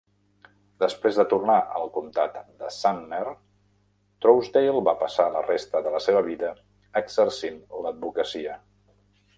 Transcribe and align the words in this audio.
Després 0.83 1.17
de 1.19 1.25
tornar 1.33 1.57
al 1.79 1.91
comtat 1.97 2.39
de 2.63 2.71
Sumner, 2.77 3.35
Trousdale 4.25 4.83
va 4.89 4.97
passar 5.05 5.29
la 5.37 5.45
resta 5.51 5.85
de 5.89 5.93
la 5.99 6.03
seva 6.09 6.27
vida 6.33 6.53
exercint 7.05 7.63
l'advocacia. 7.85 8.61